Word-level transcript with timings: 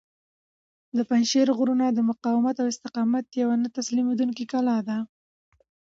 د 0.97 0.99
پنجشېر 1.09 1.47
غرونه 1.57 1.85
د 1.91 1.99
مقاومت 2.09 2.55
او 2.59 2.67
استقامت 2.73 3.25
یوه 3.41 3.55
نه 3.63 3.69
تسلیمیدونکې 3.77 4.43
کلا 4.53 4.77
ده. 4.87 4.97